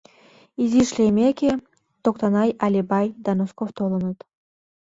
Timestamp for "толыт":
3.77-4.19